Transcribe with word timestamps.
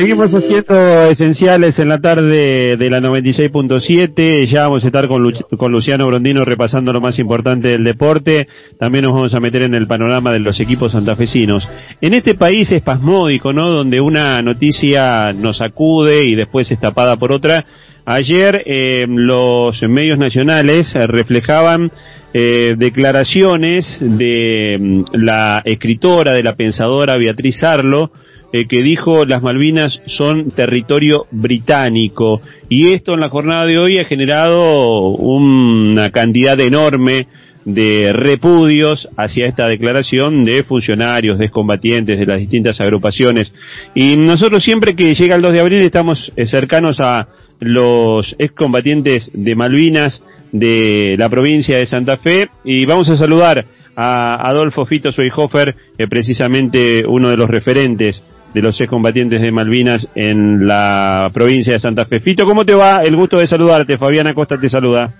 Seguimos 0.00 0.32
haciendo 0.32 1.10
esenciales 1.10 1.78
en 1.78 1.90
la 1.90 2.00
tarde 2.00 2.78
de 2.78 2.88
la 2.88 3.00
96.7. 3.00 4.46
Ya 4.46 4.62
vamos 4.62 4.82
a 4.82 4.86
estar 4.86 5.06
con, 5.08 5.30
con 5.58 5.70
Luciano 5.70 6.06
Brondino 6.06 6.42
repasando 6.42 6.90
lo 6.90 7.02
más 7.02 7.18
importante 7.18 7.68
del 7.68 7.84
deporte. 7.84 8.48
También 8.78 9.04
nos 9.04 9.12
vamos 9.12 9.34
a 9.34 9.40
meter 9.40 9.60
en 9.60 9.74
el 9.74 9.86
panorama 9.86 10.32
de 10.32 10.38
los 10.38 10.58
equipos 10.58 10.92
santafesinos. 10.92 11.68
En 12.00 12.14
este 12.14 12.34
país 12.34 12.72
espasmódico, 12.72 13.52
¿no? 13.52 13.68
Donde 13.68 14.00
una 14.00 14.40
noticia 14.40 15.34
nos 15.34 15.58
sacude 15.58 16.26
y 16.26 16.34
después 16.34 16.72
es 16.72 16.80
tapada 16.80 17.18
por 17.18 17.30
otra. 17.30 17.66
Ayer 18.06 18.62
eh, 18.64 19.04
los 19.06 19.82
medios 19.82 20.18
nacionales 20.18 20.94
reflejaban 20.94 21.92
eh, 22.32 22.74
declaraciones 22.78 23.98
de 24.00 24.78
mm, 24.80 25.02
la 25.12 25.60
escritora, 25.62 26.32
de 26.32 26.42
la 26.42 26.56
pensadora 26.56 27.18
Beatriz 27.18 27.62
Arlo, 27.62 28.10
eh, 28.52 28.66
que 28.66 28.82
dijo 28.82 29.24
las 29.24 29.42
Malvinas 29.42 30.00
son 30.06 30.50
territorio 30.50 31.26
británico. 31.30 32.40
Y 32.68 32.92
esto 32.92 33.14
en 33.14 33.20
la 33.20 33.28
jornada 33.28 33.66
de 33.66 33.78
hoy 33.78 33.98
ha 33.98 34.04
generado 34.04 35.10
una 35.10 36.10
cantidad 36.10 36.58
enorme 36.58 37.26
de 37.64 38.12
repudios 38.12 39.08
hacia 39.16 39.46
esta 39.46 39.68
declaración 39.68 40.44
de 40.44 40.64
funcionarios, 40.64 41.38
de 41.38 41.50
combatientes 41.50 42.18
de 42.18 42.26
las 42.26 42.38
distintas 42.38 42.80
agrupaciones. 42.80 43.52
Y 43.94 44.16
nosotros 44.16 44.62
siempre 44.62 44.96
que 44.96 45.14
llega 45.14 45.36
el 45.36 45.42
2 45.42 45.52
de 45.52 45.60
abril 45.60 45.80
estamos 45.82 46.32
eh, 46.36 46.46
cercanos 46.46 46.98
a 47.00 47.28
los 47.60 48.34
excombatientes 48.38 49.30
de 49.34 49.54
Malvinas 49.54 50.22
de 50.52 51.14
la 51.18 51.28
provincia 51.28 51.76
de 51.76 51.86
Santa 51.86 52.16
Fe 52.16 52.48
y 52.64 52.84
vamos 52.86 53.08
a 53.10 53.16
saludar 53.16 53.64
a 53.94 54.48
Adolfo 54.48 54.86
Fito 54.86 55.12
Soyhofer, 55.12 55.74
eh, 55.98 56.06
precisamente 56.08 57.04
uno 57.06 57.28
de 57.28 57.36
los 57.36 57.50
referentes 57.50 58.24
de 58.54 58.62
los 58.62 58.80
excombatientes 58.80 59.40
de 59.40 59.52
Malvinas 59.52 60.08
en 60.14 60.66
la 60.66 61.30
provincia 61.32 61.72
de 61.72 61.80
Santa 61.80 62.06
Fe. 62.06 62.20
Fito, 62.20 62.44
¿cómo 62.44 62.64
te 62.64 62.74
va? 62.74 63.02
El 63.02 63.16
gusto 63.16 63.38
de 63.38 63.46
saludarte. 63.46 63.98
Fabián 63.98 64.26
Acosta 64.26 64.58
te 64.58 64.68
saluda. 64.68 65.10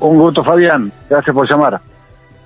Un 0.00 0.18
gusto, 0.18 0.44
Fabián. 0.44 0.92
Gracias 1.08 1.34
por 1.34 1.48
llamar. 1.48 1.80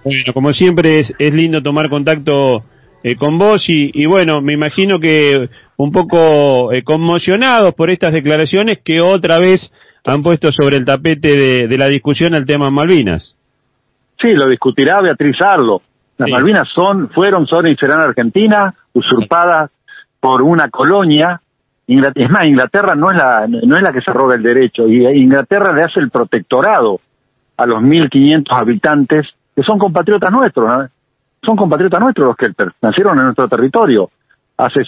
Bueno, 0.04 0.32
como 0.32 0.52
siempre 0.52 1.00
es, 1.00 1.12
es 1.18 1.32
lindo 1.32 1.62
tomar 1.62 1.88
contacto 1.88 2.64
eh, 3.04 3.16
con 3.16 3.36
vos 3.36 3.64
y, 3.68 4.06
bueno, 4.06 4.40
me 4.40 4.52
imagino 4.54 5.00
que 5.00 5.48
un 5.76 5.90
poco 5.90 6.72
eh, 6.72 6.84
conmocionados 6.84 7.74
por 7.74 7.90
estas 7.90 8.12
declaraciones 8.12 8.78
que 8.84 9.00
otra 9.00 9.38
vez 9.38 9.72
han 10.04 10.22
puesto 10.22 10.52
sobre 10.52 10.76
el 10.76 10.84
tapete 10.84 11.66
de, 11.66 11.78
la 11.78 11.88
discusión 11.88 12.34
el 12.34 12.46
tema 12.46 12.70
Malvinas. 12.70 13.36
Sí, 14.20 14.32
lo 14.34 14.48
discutirá 14.48 15.00
Beatriz 15.00 15.40
Arlo. 15.40 15.82
Las 16.16 16.30
Malvinas 16.30 16.68
son, 16.72 17.08
fueron, 17.10 17.46
son 17.48 17.66
y 17.66 17.74
serán 17.74 18.00
Argentina, 18.00 18.72
usurpadas 18.92 19.70
por 20.22 20.40
una 20.40 20.70
colonia. 20.70 21.40
es 21.88 22.30
más, 22.30 22.44
Inglaterra 22.44 22.94
no 22.94 23.10
es 23.10 23.16
la 23.16 23.48
no 23.48 23.76
es 23.76 23.82
la 23.82 23.92
que 23.92 24.00
se 24.00 24.12
roba 24.12 24.36
el 24.36 24.42
derecho 24.42 24.86
y 24.86 25.04
Inglaterra 25.04 25.72
le 25.72 25.82
hace 25.82 25.98
el 25.98 26.10
protectorado 26.10 27.00
a 27.56 27.66
los 27.66 27.82
1.500 27.82 28.44
habitantes 28.50 29.26
que 29.54 29.64
son 29.64 29.80
compatriotas 29.80 30.30
nuestros, 30.30 30.88
son 31.42 31.56
compatriotas 31.56 32.00
nuestros 32.00 32.28
los 32.28 32.36
que 32.36 32.50
nacieron 32.80 33.18
en 33.18 33.24
nuestro 33.24 33.48
territorio. 33.48 34.10
Hace 34.56 34.82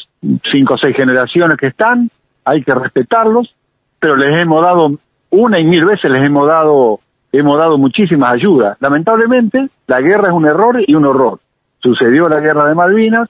cinco 0.52 0.74
o 0.74 0.78
seis 0.78 0.96
generaciones 0.96 1.58
que 1.58 1.66
están, 1.66 2.08
hay 2.44 2.62
que 2.62 2.72
respetarlos, 2.72 3.52
pero 3.98 4.14
les 4.14 4.36
hemos 4.36 4.64
dado 4.64 4.92
una 5.30 5.58
y 5.58 5.64
mil 5.64 5.84
veces 5.84 6.12
les 6.12 6.24
hemos 6.24 6.46
dado 6.46 7.00
hemos 7.32 7.58
dado 7.58 7.76
muchísimas 7.76 8.34
ayudas. 8.34 8.76
Lamentablemente, 8.78 9.68
la 9.88 10.00
guerra 10.00 10.28
es 10.28 10.32
un 10.32 10.46
error 10.46 10.80
y 10.86 10.94
un 10.94 11.04
horror. 11.06 11.40
Sucedió 11.80 12.28
la 12.28 12.38
guerra 12.38 12.68
de 12.68 12.76
Malvinas, 12.76 13.28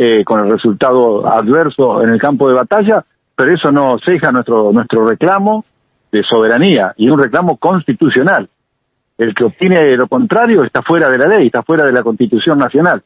eh, 0.00 0.22
con 0.24 0.38
el 0.38 0.48
resultado 0.52 1.26
adverso 1.26 2.00
en 2.04 2.10
el 2.10 2.20
campo 2.20 2.48
de 2.48 2.54
batalla, 2.54 3.04
pero 3.34 3.52
eso 3.52 3.72
no 3.72 3.98
ceja 3.98 4.30
nuestro, 4.30 4.72
nuestro 4.72 5.04
reclamo 5.04 5.64
de 6.12 6.22
soberanía 6.22 6.94
y 6.96 7.10
un 7.10 7.20
reclamo 7.20 7.56
constitucional. 7.56 8.48
El 9.18 9.34
que 9.34 9.42
opine 9.42 9.96
lo 9.96 10.06
contrario 10.06 10.62
está 10.62 10.82
fuera 10.82 11.10
de 11.10 11.18
la 11.18 11.26
ley, 11.26 11.46
está 11.46 11.64
fuera 11.64 11.84
de 11.84 11.90
la 11.90 12.04
Constitución 12.04 12.58
Nacional. 12.58 13.02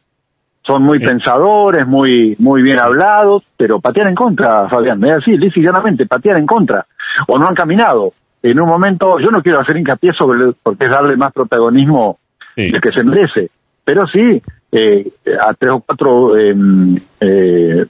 Son 0.67 0.83
muy 0.83 0.99
pensadores, 0.99 1.87
muy 1.87 2.37
muy 2.39 2.61
bien 2.61 2.79
hablados, 2.79 3.43
pero 3.57 3.81
patear 3.81 4.09
en 4.09 4.15
contra, 4.15 4.69
Fabián, 4.69 5.01
me 5.01 5.13
decir, 5.13 5.41
lisa 5.41 5.61
llanamente, 5.61 6.05
patear 6.05 6.37
en 6.37 6.47
contra. 6.47 6.85
O 7.27 7.39
no 7.39 7.49
han 7.49 7.55
caminado. 7.55 8.13
En 8.43 8.61
un 8.61 8.69
momento, 8.69 9.19
yo 9.19 9.31
no 9.31 9.43
quiero 9.43 9.61
hacer 9.61 9.79
hincapié 9.79 10.13
sobre, 10.13 10.53
porque 10.63 10.85
es 10.85 10.91
darle 10.91 11.17
más 11.17 11.33
protagonismo 11.33 12.19
del 12.55 12.83
que 12.83 12.93
se 12.93 13.03
merece, 13.03 13.51
pero 13.85 14.07
sí, 14.07 14.43
eh, 14.71 15.13
a 15.41 15.55
tres 15.55 15.73
o 15.73 15.81
cuatro 15.81 16.37
em, 16.37 16.97
eh, 17.21 17.87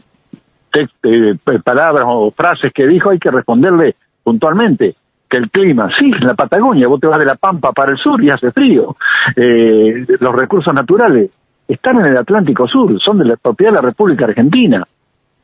eh, 0.74 1.34
palabras 1.62 2.04
o 2.06 2.30
frases 2.30 2.72
que 2.72 2.86
dijo 2.86 3.10
hay 3.10 3.18
que 3.18 3.30
responderle 3.30 3.94
puntualmente 4.22 4.96
que 5.32 5.38
el 5.38 5.50
clima, 5.50 5.88
sí, 5.98 6.04
en 6.04 6.26
la 6.26 6.34
Patagonia, 6.34 6.88
vos 6.88 7.00
te 7.00 7.06
vas 7.06 7.18
de 7.18 7.24
la 7.24 7.36
Pampa 7.36 7.72
para 7.72 7.92
el 7.92 7.96
sur 7.96 8.22
y 8.22 8.28
hace 8.28 8.52
frío. 8.52 8.96
Eh, 9.34 10.04
los 10.20 10.34
recursos 10.34 10.74
naturales 10.74 11.30
están 11.66 12.00
en 12.00 12.06
el 12.06 12.16
Atlántico 12.18 12.68
Sur, 12.68 13.00
son 13.00 13.18
de 13.18 13.24
la 13.24 13.36
propiedad 13.36 13.72
de 13.72 13.76
la 13.76 13.88
República 13.88 14.26
Argentina. 14.26 14.86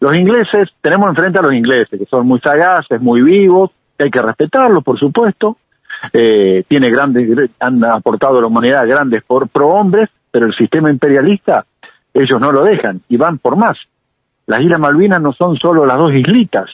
Los 0.01 0.15
ingleses, 0.15 0.69
tenemos 0.83 1.09
enfrente 1.09 1.39
a 1.39 1.43
los 1.43 1.55
ingleses, 1.55 1.99
que 1.99 2.05
son 2.05 2.27
muy 2.27 2.39
sagaces, 2.41 3.01
muy 3.01 3.23
vivos, 3.23 3.71
hay 3.99 4.11
que 4.11 4.21
respetarlos, 4.21 4.85
por 4.85 4.99
supuesto. 4.99 5.57
Eh, 6.13 6.65
tiene 6.69 6.91
grandes, 6.91 7.51
han 7.59 7.83
aportado 7.83 8.39
a 8.39 8.41
la 8.43 8.47
humanidad 8.47 8.87
grandes 8.87 9.25
por 9.25 9.49
pro 9.49 9.69
hombres, 9.69 10.11
pero 10.31 10.47
el 10.47 10.55
sistema 10.55 10.91
imperialista, 10.91 11.65
ellos 12.15 12.41
no 12.41 12.53
lo 12.53 12.65
dejan 12.65 13.01
y 13.09 13.17
van 13.17 13.39
por 13.39 13.57
más. 13.57 13.77
Las 14.47 14.61
Islas 14.61 14.81
Malvinas 14.81 15.21
no 15.21 15.33
son 15.33 15.57
solo 15.57 15.85
las 15.85 15.99
dos 15.99 16.13
islitas, 16.13 16.71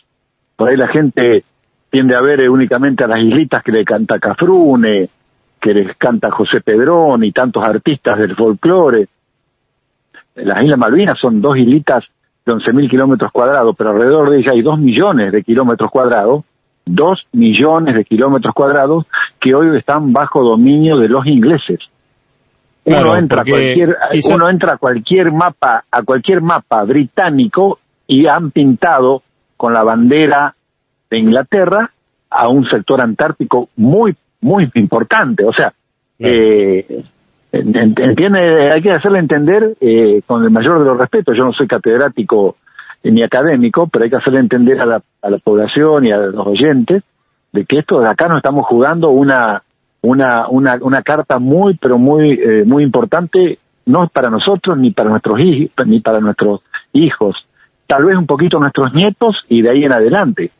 por 0.56 0.68
ahí 0.68 0.76
la 0.76 0.88
gente 0.88 1.44
tiende 1.90 2.16
a 2.16 2.20
ver 2.20 2.40
eh, 2.40 2.48
únicamente 2.48 3.04
a 3.04 3.08
las 3.08 3.18
islitas 3.18 3.62
que 3.62 3.72
le 3.72 3.84
canta 3.84 4.18
Cafrune, 4.18 5.08
que 5.60 5.74
les 5.74 5.96
canta 5.96 6.30
José 6.30 6.60
Pedrón 6.60 7.24
y 7.24 7.32
tantos 7.32 7.64
artistas 7.64 8.18
del 8.18 8.36
folclore. 8.36 9.08
Las 10.36 10.62
Islas 10.62 10.78
Malvinas 10.78 11.18
son 11.18 11.40
dos 11.40 11.56
islitas 11.56 12.04
de 12.44 12.52
11.000 12.52 12.90
kilómetros 12.90 13.32
cuadrados, 13.32 13.74
pero 13.76 13.90
alrededor 13.90 14.30
de 14.30 14.38
ellas 14.38 14.52
hay 14.52 14.62
dos 14.62 14.78
millones 14.78 15.32
de 15.32 15.42
kilómetros 15.42 15.90
cuadrados, 15.90 16.44
dos 16.84 17.26
millones 17.32 17.94
de 17.94 18.04
kilómetros 18.04 18.54
cuadrados 18.54 19.06
que 19.40 19.54
hoy 19.54 19.76
están 19.76 20.12
bajo 20.12 20.42
dominio 20.42 20.98
de 20.98 21.08
los 21.08 21.26
ingleses 21.26 21.78
uno 22.84 23.16
entra 23.16 23.42
a 23.42 23.44
cualquier 23.44 23.96
uno 24.32 24.50
entra 24.50 24.72
a 24.74 24.76
cualquier 24.76 25.32
mapa 25.32 25.84
a 25.90 26.02
cualquier 26.02 26.42
mapa 26.42 26.84
británico 26.84 27.78
y 28.06 28.26
han 28.26 28.50
pintado 28.50 29.22
con 29.56 29.72
la 29.72 29.82
bandera 29.82 30.54
de 31.10 31.18
Inglaterra 31.18 31.90
a 32.30 32.48
un 32.48 32.68
sector 32.68 33.00
antártico 33.00 33.68
muy 33.76 34.14
muy 34.40 34.70
importante. 34.74 35.44
O 35.44 35.52
sea 35.52 35.72
eh, 36.18 37.04
entiende 37.52 38.72
hay 38.72 38.82
que 38.82 38.90
hacerle 38.90 39.20
entender 39.20 39.76
eh, 39.80 40.22
con 40.26 40.44
el 40.44 40.50
mayor 40.50 40.80
de 40.80 40.84
los 40.84 40.98
respetos 40.98 41.36
yo 41.36 41.44
no 41.44 41.52
soy 41.52 41.66
catedrático 41.66 42.56
ni 43.02 43.22
académico 43.22 43.86
pero 43.86 44.04
hay 44.04 44.10
que 44.10 44.16
hacerle 44.16 44.40
entender 44.40 44.80
a 44.80 44.86
la, 44.86 45.02
a 45.22 45.30
la 45.30 45.38
población 45.38 46.06
y 46.06 46.12
a 46.12 46.18
los 46.18 46.46
oyentes 46.46 47.02
de 47.52 47.64
que 47.64 47.78
esto 47.78 48.00
de 48.00 48.08
acá 48.08 48.28
no 48.28 48.36
estamos 48.36 48.66
jugando 48.66 49.10
una 49.10 49.62
una, 50.04 50.48
una, 50.48 50.78
una 50.82 51.02
carta 51.02 51.38
muy, 51.38 51.74
pero 51.74 51.98
muy, 51.98 52.32
eh, 52.32 52.64
muy 52.64 52.82
importante, 52.82 53.58
no 53.86 54.08
para 54.08 54.28
nosotros, 54.28 54.76
ni 54.76 54.90
para 54.90 55.08
nuestros 55.08 55.40
hijos, 55.40 55.86
ni 55.86 56.00
para 56.00 56.20
nuestros 56.20 56.60
hijos, 56.92 57.36
tal 57.86 58.04
vez 58.04 58.16
un 58.16 58.26
poquito 58.26 58.58
nuestros 58.58 58.92
nietos 58.92 59.36
y 59.48 59.62
de 59.62 59.70
ahí 59.70 59.84
en 59.84 59.92
adelante. 59.92 60.50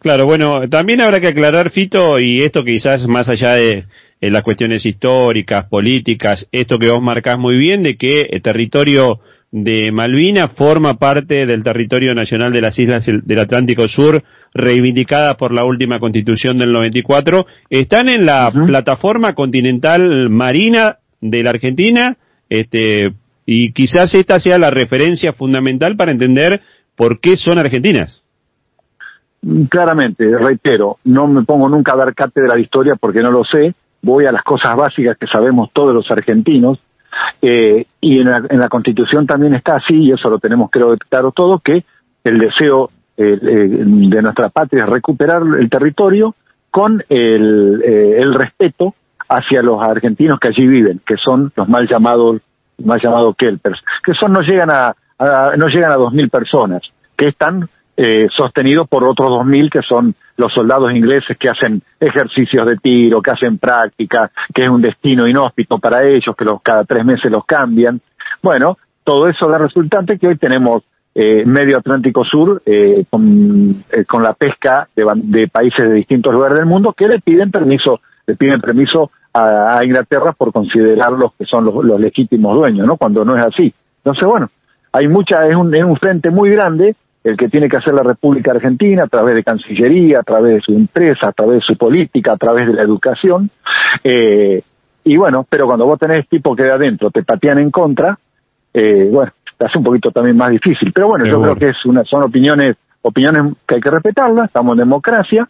Claro, 0.00 0.26
bueno, 0.26 0.68
también 0.68 1.00
habrá 1.00 1.20
que 1.20 1.28
aclarar, 1.28 1.70
Fito, 1.70 2.20
y 2.20 2.42
esto 2.42 2.62
quizás 2.64 3.08
más 3.08 3.28
allá 3.28 3.54
de, 3.54 3.86
las 4.20 4.42
cuestiones 4.42 4.84
históricas, 4.84 5.66
políticas, 5.68 6.46
esto 6.52 6.78
que 6.78 6.90
vos 6.90 7.02
marcás 7.02 7.38
muy 7.38 7.56
bien, 7.56 7.82
de 7.82 7.96
que 7.96 8.28
territorio 8.42 9.20
de 9.50 9.90
Malvinas 9.92 10.52
forma 10.56 10.98
parte 10.98 11.46
del 11.46 11.62
territorio 11.62 12.14
nacional 12.14 12.52
de 12.52 12.60
las 12.60 12.78
islas 12.78 13.06
del 13.06 13.38
Atlántico 13.38 13.86
Sur, 13.88 14.22
reivindicada 14.52 15.34
por 15.36 15.52
la 15.52 15.64
última 15.64 15.98
constitución 15.98 16.58
del 16.58 16.72
94, 16.72 17.46
están 17.70 18.08
en 18.08 18.26
la 18.26 18.52
plataforma 18.66 19.34
continental 19.34 20.28
marina 20.28 20.96
de 21.20 21.42
la 21.42 21.50
Argentina, 21.50 22.16
este, 22.48 23.12
y 23.46 23.72
quizás 23.72 24.14
esta 24.14 24.38
sea 24.38 24.58
la 24.58 24.70
referencia 24.70 25.32
fundamental 25.32 25.96
para 25.96 26.12
entender 26.12 26.60
por 26.96 27.20
qué 27.20 27.36
son 27.36 27.58
argentinas. 27.58 28.22
Mm, 29.42 29.64
claramente, 29.64 30.24
reitero, 30.38 30.98
no 31.04 31.26
me 31.26 31.44
pongo 31.44 31.68
nunca 31.68 31.94
a 31.94 31.96
dar 31.96 32.14
cátedra 32.14 32.54
de 32.54 32.62
historia 32.62 32.94
porque 33.00 33.22
no 33.22 33.30
lo 33.30 33.44
sé, 33.44 33.74
voy 34.02 34.26
a 34.26 34.32
las 34.32 34.42
cosas 34.42 34.76
básicas 34.76 35.16
que 35.16 35.26
sabemos 35.26 35.70
todos 35.72 35.94
los 35.94 36.10
argentinos, 36.10 36.78
eh, 37.42 37.86
y 38.00 38.20
en 38.20 38.58
la, 38.58 38.68
Constitución 38.68 39.26
también 39.26 39.54
está 39.54 39.76
así, 39.76 39.94
y 39.94 40.12
eso 40.12 40.28
lo 40.28 40.38
tenemos 40.38 40.70
creo 40.70 40.96
claro 41.08 41.32
todo, 41.32 41.58
que 41.58 41.84
el 42.24 42.38
deseo 42.38 42.90
eh, 43.16 43.38
eh, 43.40 43.68
de 43.68 44.22
nuestra 44.22 44.48
patria 44.48 44.84
es 44.84 44.90
recuperar 44.90 45.42
el 45.58 45.68
territorio 45.70 46.34
con 46.70 47.02
el, 47.08 47.82
el 47.82 48.34
respeto 48.34 48.94
hacia 49.28 49.62
los 49.62 49.82
argentinos 49.82 50.38
que 50.38 50.48
allí 50.48 50.66
viven, 50.66 51.00
que 51.06 51.16
son 51.16 51.52
los 51.56 51.68
mal 51.68 51.88
llamados 51.88 52.40
mal 52.84 53.00
llamados 53.02 53.34
kelpers, 53.36 53.80
que 54.04 54.14
son 54.14 54.32
no 54.32 54.40
llegan 54.40 54.70
a, 54.70 54.94
no 55.56 55.68
llegan 55.68 55.90
a 55.90 55.96
dos 55.96 56.12
mil 56.12 56.30
personas, 56.30 56.82
que 57.16 57.28
están 57.28 57.68
eh, 58.00 58.28
sostenido 58.30 58.86
por 58.86 59.04
otros 59.04 59.28
2.000 59.28 59.70
que 59.70 59.82
son 59.82 60.14
los 60.36 60.52
soldados 60.52 60.92
ingleses 60.92 61.36
que 61.36 61.48
hacen 61.48 61.82
ejercicios 61.98 62.64
de 62.64 62.76
tiro, 62.76 63.20
que 63.20 63.32
hacen 63.32 63.58
práctica, 63.58 64.30
que 64.54 64.62
es 64.62 64.68
un 64.68 64.80
destino 64.80 65.26
inhóspito 65.26 65.80
para 65.80 66.06
ellos, 66.06 66.36
que 66.36 66.44
los, 66.44 66.62
cada 66.62 66.84
tres 66.84 67.04
meses 67.04 67.28
los 67.28 67.44
cambian. 67.44 68.00
Bueno, 68.40 68.78
todo 69.02 69.28
eso 69.28 69.48
da 69.48 69.58
resultante 69.58 70.16
que 70.16 70.28
hoy 70.28 70.36
tenemos 70.36 70.84
eh, 71.12 71.44
medio 71.44 71.78
Atlántico 71.78 72.24
Sur 72.24 72.62
eh, 72.64 73.04
con, 73.10 73.82
eh, 73.90 74.04
la 74.22 74.34
pesca 74.34 74.88
de, 74.94 75.04
de, 75.16 75.48
países 75.48 75.88
de 75.88 75.94
distintos 75.94 76.32
lugares 76.32 76.56
del 76.56 76.66
mundo 76.66 76.92
que 76.92 77.08
le 77.08 77.18
piden 77.18 77.50
permiso, 77.50 78.00
le 78.28 78.36
piden 78.36 78.60
permiso 78.60 79.10
a, 79.32 79.76
a 79.76 79.84
Inglaterra 79.84 80.34
por 80.38 80.52
considerarlos 80.52 81.32
que 81.36 81.46
son 81.46 81.64
los, 81.64 81.84
los, 81.84 81.98
legítimos 81.98 82.54
dueños, 82.54 82.86
¿no? 82.86 82.96
Cuando 82.96 83.24
no 83.24 83.36
es 83.36 83.44
así. 83.44 83.74
Entonces, 84.04 84.24
bueno, 84.24 84.50
hay 84.92 85.08
mucha, 85.08 85.48
es 85.48 85.56
un, 85.56 85.74
es 85.74 85.82
un 85.82 85.96
frente 85.96 86.30
muy 86.30 86.50
grande 86.50 86.94
el 87.28 87.36
que 87.36 87.48
tiene 87.48 87.68
que 87.68 87.76
hacer 87.76 87.94
la 87.94 88.02
República 88.02 88.52
Argentina 88.52 89.04
a 89.04 89.08
través 89.08 89.34
de 89.34 89.44
Cancillería, 89.44 90.20
a 90.20 90.22
través 90.22 90.54
de 90.56 90.60
su 90.62 90.72
empresa, 90.72 91.28
a 91.28 91.32
través 91.32 91.56
de 91.56 91.66
su 91.66 91.76
política, 91.76 92.32
a 92.32 92.36
través 92.36 92.66
de 92.66 92.72
la 92.72 92.82
educación. 92.82 93.50
Eh, 94.02 94.62
y 95.04 95.16
bueno, 95.16 95.46
pero 95.48 95.66
cuando 95.66 95.86
vos 95.86 95.98
tenés 95.98 96.26
tipo 96.28 96.56
que 96.56 96.64
de 96.64 96.72
adentro 96.72 97.10
te 97.10 97.22
patean 97.22 97.58
en 97.58 97.70
contra, 97.70 98.18
eh, 98.72 99.08
bueno, 99.10 99.32
te 99.58 99.66
hace 99.66 99.78
un 99.78 99.84
poquito 99.84 100.10
también 100.10 100.36
más 100.36 100.50
difícil. 100.50 100.92
Pero 100.92 101.08
bueno, 101.08 101.26
yo 101.26 101.40
creo 101.42 101.56
que 101.56 101.68
es 101.70 101.84
una, 101.84 102.04
son 102.04 102.22
opiniones, 102.22 102.76
opiniones 103.02 103.54
que 103.66 103.74
hay 103.74 103.80
que 103.80 103.90
respetarlas, 103.90 104.46
estamos 104.46 104.72
en 104.72 104.78
democracia, 104.78 105.48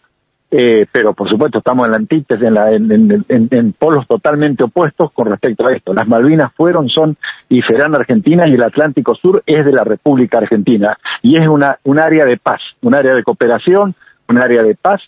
eh, 0.51 0.87
pero 0.91 1.13
por 1.13 1.29
supuesto 1.29 1.59
estamos 1.59 1.85
en 1.85 1.91
la 1.91 1.97
antítesis, 1.97 2.43
en, 2.43 2.53
la, 2.55 2.71
en, 2.71 3.73
polos 3.77 4.07
totalmente 4.07 4.63
opuestos 4.63 5.11
con 5.11 5.27
respecto 5.27 5.67
a 5.67 5.73
esto. 5.73 5.93
Las 5.93 6.07
Malvinas 6.07 6.51
fueron, 6.55 6.89
son 6.89 7.17
y 7.49 7.61
serán 7.61 7.93
argentinas 7.93 8.49
y 8.49 8.53
el 8.53 8.63
Atlántico 8.63 9.13
Sur 9.13 9.43
es 9.45 9.63
de 9.63 9.71
la 9.71 9.83
República 9.83 10.39
Argentina 10.39 10.97
y 11.21 11.37
es 11.37 11.47
una, 11.47 11.77
un 11.83 11.99
área 11.99 12.25
de 12.25 12.37
paz, 12.37 12.61
un 12.81 12.95
área 12.95 13.13
de 13.13 13.23
cooperación, 13.23 13.93
un 14.27 14.37
área 14.41 14.63
de 14.63 14.75
paz 14.75 15.01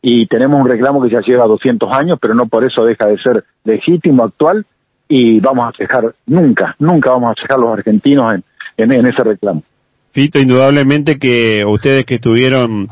y 0.00 0.26
tenemos 0.26 0.60
un 0.60 0.70
reclamo 0.70 1.02
que 1.02 1.10
ya 1.10 1.20
lleva 1.22 1.46
200 1.46 1.90
años, 1.90 2.18
pero 2.20 2.34
no 2.34 2.46
por 2.46 2.64
eso 2.64 2.84
deja 2.84 3.06
de 3.06 3.18
ser 3.18 3.44
legítimo, 3.64 4.22
actual 4.22 4.64
y 5.08 5.40
vamos 5.40 5.68
a 5.68 5.76
cejar 5.76 6.14
nunca, 6.26 6.76
nunca 6.78 7.10
vamos 7.10 7.34
a 7.36 7.42
cejar 7.42 7.58
los 7.58 7.72
argentinos 7.72 8.34
en, 8.34 8.44
en, 8.76 8.92
en 8.92 9.06
ese 9.06 9.24
reclamo. 9.24 9.64
Fito, 10.12 10.38
indudablemente 10.38 11.18
que 11.18 11.64
ustedes 11.66 12.04
que 12.04 12.16
estuvieron 12.16 12.88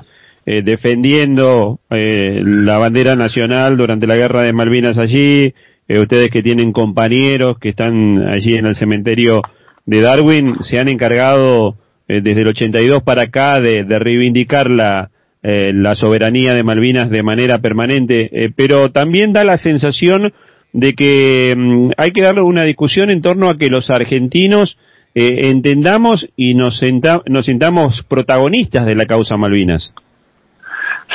eh, 0.46 0.62
defendiendo 0.62 1.80
eh, 1.90 2.40
la 2.44 2.78
bandera 2.78 3.16
nacional 3.16 3.76
durante 3.76 4.06
la 4.06 4.16
guerra 4.16 4.42
de 4.42 4.52
Malvinas 4.52 4.98
allí, 4.98 5.52
eh, 5.88 5.98
ustedes 5.98 6.30
que 6.30 6.42
tienen 6.42 6.72
compañeros 6.72 7.58
que 7.58 7.70
están 7.70 8.26
allí 8.28 8.54
en 8.54 8.66
el 8.66 8.74
cementerio 8.74 9.42
de 9.84 10.00
Darwin, 10.00 10.54
se 10.60 10.78
han 10.78 10.88
encargado 10.88 11.76
eh, 12.08 12.20
desde 12.22 12.42
el 12.42 12.48
82 12.48 13.02
para 13.02 13.22
acá 13.22 13.60
de, 13.60 13.84
reivindicar 13.98 14.70
la, 14.70 15.10
eh, 15.42 15.72
la 15.74 15.94
soberanía 15.96 16.54
de 16.54 16.62
Malvinas 16.62 17.10
de 17.10 17.22
manera 17.22 17.58
permanente, 17.58 18.30
pero 18.56 18.90
también 18.90 19.32
da 19.32 19.44
la 19.44 19.58
sensación 19.58 20.32
de 20.72 20.94
que 20.94 21.54
mm, 21.56 21.90
hay 21.96 22.12
que 22.12 22.22
darle 22.22 22.42
una 22.42 22.62
discusión 22.62 23.10
en 23.10 23.20
torno 23.20 23.50
a 23.50 23.58
que 23.58 23.68
los 23.68 23.90
argentinos 23.90 24.78
entendamos 25.14 26.26
y 26.36 26.54
nos, 26.54 26.80
nos 27.26 27.44
sintamos 27.44 28.02
protagonistas 28.08 28.86
de 28.86 28.94
la 28.94 29.04
causa 29.04 29.36
Malvinas. 29.36 29.92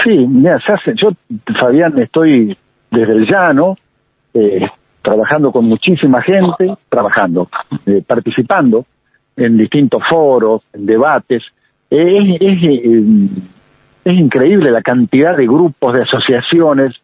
Sí, 0.03 0.09
mira, 0.09 0.59
se 0.59 0.73
hace, 0.73 0.93
yo, 0.95 1.09
Fabián, 1.59 1.97
estoy 1.99 2.57
desde 2.91 3.13
el 3.13 3.25
llano, 3.25 3.77
eh, 4.33 4.67
trabajando 5.01 5.51
con 5.51 5.65
muchísima 5.65 6.21
gente, 6.21 6.75
trabajando, 6.89 7.49
eh, 7.85 8.03
participando 8.05 8.85
en 9.35 9.57
distintos 9.57 10.03
foros, 10.07 10.63
en 10.73 10.85
debates. 10.85 11.43
Eh, 11.89 12.37
es, 12.39 12.63
es, 14.03 14.13
increíble 14.13 14.71
la 14.71 14.81
cantidad 14.81 15.35
de 15.35 15.45
grupos, 15.45 15.93
de 15.93 16.03
asociaciones 16.03 16.95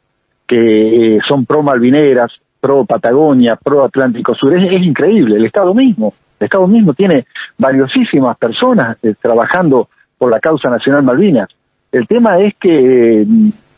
que 0.48 1.20
son 1.28 1.46
pro 1.46 1.64
Malvineras, 1.64 2.32
pro 2.60 2.86
Patagonia, 2.86 3.56
pro 3.56 3.84
Atlántico 3.84 4.36
Sur. 4.36 4.58
Es, 4.58 4.72
es 4.72 4.82
increíble. 4.82 5.38
El 5.38 5.46
Estado 5.46 5.74
mismo, 5.74 6.14
el 6.40 6.46
Estado 6.46 6.68
mismo 6.68 6.94
tiene 6.94 7.26
valiosísimas 7.58 8.38
personas 8.38 8.98
trabajando 9.22 9.90
por 10.18 10.30
la 10.30 10.40
causa 10.40 10.70
nacional 10.70 11.04
Malvinas. 11.04 11.50
El 11.94 12.08
tema 12.08 12.40
es 12.40 12.56
que, 12.60 13.24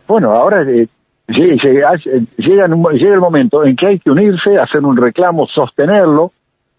bueno, 0.07 0.31
ahora 0.31 0.61
eh, 0.61 0.87
llega, 1.27 1.91
llega, 2.37 2.67
llega, 2.67 3.13
el 3.13 3.19
momento 3.19 3.65
en 3.65 3.75
que 3.75 3.87
hay 3.87 3.99
que 3.99 4.09
unirse, 4.09 4.57
hacer 4.57 4.85
un 4.85 4.95
reclamo, 4.95 5.45
sostenerlo. 5.47 6.31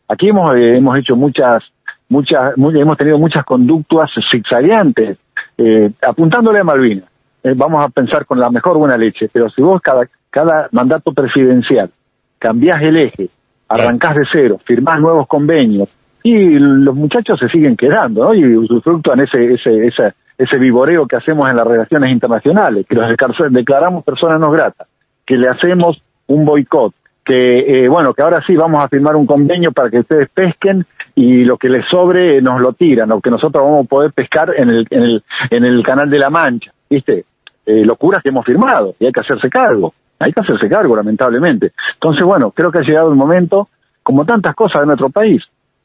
Aquí 0.08 0.30
hemos, 0.30 0.56
eh, 0.56 0.78
hemos 0.78 0.98
hecho 0.98 1.14
muchas, 1.14 1.62
muchas, 2.08 2.56
muy, 2.56 2.80
hemos 2.80 2.96
tenido 2.96 3.18
muchas 3.18 3.44
conductas 3.44 4.10
zigzagueantes, 4.30 5.18
eh, 5.58 5.90
apuntándole 6.00 6.60
a 6.60 6.64
Malvinas. 6.64 7.04
Eh, 7.42 7.52
vamos 7.54 7.84
a 7.84 7.90
pensar 7.90 8.24
con 8.24 8.40
la 8.40 8.48
mejor 8.48 8.78
buena 8.78 8.96
leche, 8.96 9.28
pero 9.30 9.50
si 9.50 9.60
vos 9.60 9.82
cada, 9.82 10.08
cada 10.30 10.70
mandato 10.72 11.12
presidencial 11.12 11.90
cambiás 12.38 12.80
el 12.80 12.96
eje, 12.96 13.28
arrancás 13.68 14.16
de 14.16 14.24
cero, 14.32 14.58
firmás 14.64 15.00
nuevos 15.02 15.26
convenios, 15.26 15.90
y 16.22 16.58
los 16.58 16.94
muchachos 16.94 17.38
se 17.38 17.50
siguen 17.50 17.76
quedando, 17.76 18.24
¿no? 18.24 18.34
Y 18.34 18.56
usufructúan 18.56 19.20
ese, 19.20 19.52
ese, 19.52 19.86
ese, 19.86 20.14
ese 20.38 20.58
vivoreo 20.58 21.06
que 21.06 21.16
hacemos 21.16 21.48
en 21.48 21.56
las 21.56 21.66
relaciones 21.66 22.10
internacionales, 22.10 22.86
que 22.88 22.94
los 22.94 23.06
declaramos 23.50 24.04
personas 24.04 24.40
no 24.40 24.50
gratas, 24.50 24.86
que 25.24 25.36
le 25.36 25.48
hacemos 25.48 26.00
un 26.26 26.44
boicot, 26.44 26.94
que 27.24 27.84
eh, 27.84 27.88
bueno, 27.88 28.14
que 28.14 28.22
ahora 28.22 28.42
sí 28.46 28.54
vamos 28.54 28.82
a 28.82 28.88
firmar 28.88 29.16
un 29.16 29.26
convenio 29.26 29.72
para 29.72 29.90
que 29.90 30.00
ustedes 30.00 30.28
pesquen 30.30 30.86
y 31.14 31.44
lo 31.44 31.56
que 31.56 31.68
les 31.68 31.86
sobre 31.88 32.40
nos 32.42 32.60
lo 32.60 32.74
tiran, 32.74 33.10
o 33.12 33.20
que 33.20 33.30
nosotros 33.30 33.64
vamos 33.64 33.86
a 33.86 33.88
poder 33.88 34.12
pescar 34.12 34.52
en 34.56 34.68
el, 34.68 34.86
en 34.90 35.02
el, 35.02 35.24
en 35.50 35.64
el 35.64 35.82
canal 35.82 36.10
de 36.10 36.18
la 36.18 36.30
Mancha, 36.30 36.70
¿viste? 36.88 37.24
Eh, 37.64 37.84
locuras 37.84 38.22
que 38.22 38.28
hemos 38.28 38.44
firmado 38.44 38.94
y 39.00 39.06
hay 39.06 39.12
que 39.12 39.20
hacerse 39.20 39.48
cargo, 39.50 39.92
hay 40.20 40.32
que 40.32 40.40
hacerse 40.40 40.68
cargo 40.68 40.94
lamentablemente. 40.94 41.72
Entonces 41.94 42.24
bueno, 42.24 42.50
creo 42.52 42.70
que 42.70 42.78
ha 42.78 42.82
llegado 42.82 43.10
el 43.10 43.16
momento, 43.16 43.68
como 44.02 44.24
tantas 44.24 44.54
cosas 44.54 44.82
de 44.82 44.86
nuestro 44.86 45.10
país, 45.10 45.42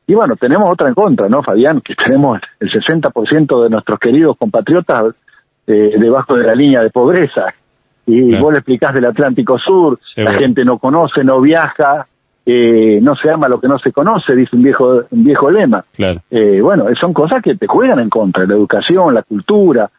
y 0.07 0.13
bueno, 0.13 0.35
tenemos 0.35 0.69
otra 0.69 0.89
en 0.89 0.93
contra, 0.93 1.29
¿no, 1.29 1.41
Fabián? 1.43 1.81
Que 1.81 1.95
tenemos 1.95 2.39
el 2.59 2.69
60% 2.69 3.63
de 3.63 3.69
nuestros 3.69 3.99
queridos 3.99 4.37
compatriotas 4.37 5.15
eh, 5.67 5.95
debajo 5.97 6.35
de 6.35 6.43
la 6.43 6.55
línea 6.55 6.81
de 6.81 6.89
pobreza. 6.89 7.53
Y 8.05 8.29
claro. 8.29 8.43
vos 8.43 8.53
le 8.53 8.59
explicás 8.59 8.93
del 8.93 9.05
Atlántico 9.05 9.57
Sur, 9.59 9.99
Seguro. 10.01 10.33
la 10.33 10.39
gente 10.39 10.65
no 10.65 10.79
conoce, 10.79 11.23
no 11.23 11.39
viaja, 11.39 12.07
eh, 12.45 12.99
no 13.01 13.15
se 13.15 13.29
ama 13.29 13.47
lo 13.47 13.61
que 13.61 13.67
no 13.67 13.77
se 13.79 13.91
conoce, 13.91 14.35
dice 14.35 14.55
un 14.55 14.63
viejo, 14.63 15.03
un 15.09 15.23
viejo 15.23 15.51
lema. 15.51 15.85
Claro. 15.93 16.21
Eh, 16.31 16.59
bueno, 16.61 16.85
son 16.99 17.13
cosas 17.13 17.41
que 17.41 17.55
te 17.55 17.67
juegan 17.67 17.99
en 17.99 18.09
contra, 18.09 18.45
la 18.45 18.55
educación, 18.55 19.13
la 19.13 19.21
cultura, 19.21 19.89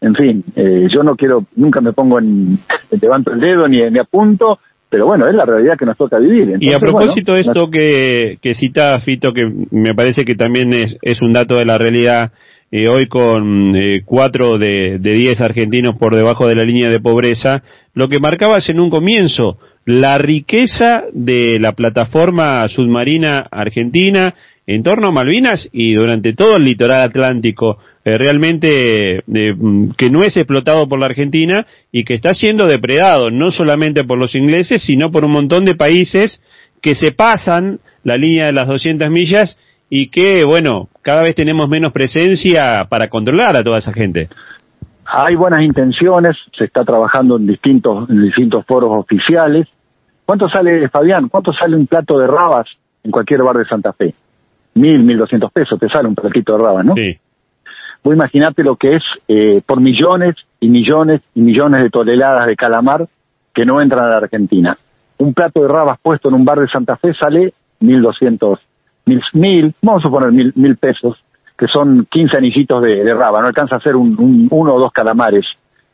en 0.00 0.14
fin, 0.14 0.44
eh, 0.54 0.86
yo 0.88 1.02
no 1.02 1.16
quiero, 1.16 1.44
nunca 1.56 1.80
me 1.80 1.92
pongo 1.92 2.20
en, 2.20 2.58
levanto 3.00 3.32
el 3.32 3.40
dedo 3.40 3.66
ni, 3.66 3.78
ni 3.90 3.98
apunto, 3.98 4.60
pero 4.90 5.06
bueno, 5.06 5.26
es 5.28 5.34
la 5.34 5.44
realidad 5.44 5.76
que 5.78 5.84
nos 5.84 5.96
toca 5.96 6.18
vivir. 6.18 6.42
Entonces, 6.42 6.68
y 6.68 6.72
a 6.72 6.78
propósito 6.78 7.34
de 7.34 7.42
bueno, 7.42 7.52
esto 7.52 7.70
que, 7.70 8.38
que 8.40 8.54
cita 8.54 8.98
Fito, 9.00 9.32
que 9.32 9.50
me 9.70 9.94
parece 9.94 10.24
que 10.24 10.34
también 10.34 10.72
es, 10.72 10.96
es 11.02 11.20
un 11.20 11.32
dato 11.32 11.56
de 11.56 11.64
la 11.64 11.76
realidad, 11.76 12.32
eh, 12.70 12.88
hoy 12.88 13.06
con 13.06 13.74
eh, 13.76 14.02
cuatro 14.04 14.58
de, 14.58 14.98
de 14.98 15.14
diez 15.14 15.40
argentinos 15.40 15.96
por 15.96 16.14
debajo 16.14 16.46
de 16.46 16.54
la 16.54 16.64
línea 16.64 16.88
de 16.88 17.00
pobreza, 17.00 17.62
lo 17.94 18.08
que 18.08 18.20
marcabas 18.20 18.68
en 18.68 18.80
un 18.80 18.90
comienzo, 18.90 19.58
la 19.84 20.18
riqueza 20.18 21.04
de 21.12 21.58
la 21.58 21.72
plataforma 21.72 22.68
submarina 22.68 23.46
argentina 23.50 24.34
en 24.66 24.82
torno 24.82 25.08
a 25.08 25.12
Malvinas 25.12 25.66
y 25.72 25.94
durante 25.94 26.34
todo 26.34 26.56
el 26.56 26.64
litoral 26.64 27.00
atlántico, 27.00 27.78
eh, 28.08 28.16
realmente 28.16 29.18
eh, 29.18 29.54
que 29.98 30.10
no 30.10 30.22
es 30.22 30.36
explotado 30.36 30.88
por 30.88 30.98
la 30.98 31.06
Argentina 31.06 31.66
y 31.92 32.04
que 32.04 32.14
está 32.14 32.32
siendo 32.32 32.66
depredado 32.66 33.30
no 33.30 33.50
solamente 33.50 34.04
por 34.04 34.18
los 34.18 34.34
ingleses, 34.34 34.82
sino 34.82 35.10
por 35.10 35.24
un 35.24 35.32
montón 35.32 35.64
de 35.66 35.74
países 35.74 36.40
que 36.80 36.94
se 36.94 37.12
pasan 37.12 37.80
la 38.04 38.16
línea 38.16 38.46
de 38.46 38.52
las 38.52 38.66
200 38.66 39.10
millas 39.10 39.58
y 39.90 40.08
que, 40.08 40.44
bueno, 40.44 40.88
cada 41.02 41.22
vez 41.22 41.34
tenemos 41.34 41.68
menos 41.68 41.92
presencia 41.92 42.86
para 42.88 43.08
controlar 43.08 43.56
a 43.56 43.64
toda 43.64 43.78
esa 43.78 43.92
gente. 43.92 44.28
Hay 45.04 45.34
buenas 45.34 45.62
intenciones, 45.62 46.36
se 46.56 46.64
está 46.64 46.84
trabajando 46.84 47.36
en 47.36 47.46
distintos, 47.46 48.08
en 48.08 48.22
distintos 48.22 48.64
foros 48.64 48.90
oficiales. 48.92 49.66
¿Cuánto 50.24 50.48
sale, 50.48 50.88
Fabián? 50.88 51.28
¿Cuánto 51.28 51.52
sale 51.52 51.76
un 51.76 51.86
plato 51.86 52.18
de 52.18 52.26
rabas 52.26 52.68
en 53.04 53.10
cualquier 53.10 53.42
bar 53.42 53.56
de 53.56 53.66
Santa 53.66 53.92
Fe? 53.92 54.14
mil, 54.78 55.02
mil 55.02 55.18
doscientos 55.18 55.52
pesos 55.52 55.78
te 55.78 55.88
sale 55.88 56.08
un 56.08 56.14
platito 56.14 56.56
de 56.56 56.64
rabas, 56.64 56.84
¿no? 56.84 56.94
Sí. 56.94 57.18
Vos 58.02 58.14
imaginate 58.14 58.62
lo 58.62 58.76
que 58.76 58.96
es 58.96 59.02
eh, 59.26 59.60
por 59.66 59.80
millones 59.80 60.36
y 60.60 60.68
millones 60.68 61.20
y 61.34 61.40
millones 61.40 61.82
de 61.82 61.90
toneladas 61.90 62.46
de 62.46 62.56
calamar 62.56 63.06
que 63.54 63.66
no 63.66 63.80
entran 63.80 64.04
a 64.04 64.08
la 64.10 64.16
Argentina. 64.18 64.78
Un 65.18 65.34
plato 65.34 65.62
de 65.62 65.68
rabas 65.68 65.98
puesto 66.00 66.28
en 66.28 66.34
un 66.34 66.44
bar 66.44 66.60
de 66.60 66.68
Santa 66.68 66.96
Fe 66.96 67.12
sale 67.14 67.52
mil 67.80 68.00
doscientos, 68.02 68.60
mil, 69.04 69.20
mil, 69.32 69.74
vamos 69.82 70.04
a 70.04 70.08
suponer 70.08 70.32
mil, 70.32 70.52
mil 70.54 70.76
pesos, 70.76 71.16
que 71.56 71.66
son 71.66 72.06
quince 72.10 72.36
anillitos 72.36 72.82
de, 72.82 73.02
de 73.02 73.14
raba, 73.14 73.40
no 73.40 73.48
alcanza 73.48 73.76
a 73.76 73.80
ser 73.80 73.96
un, 73.96 74.16
un, 74.18 74.48
uno 74.50 74.74
o 74.74 74.80
dos 74.80 74.92
calamares, 74.92 75.44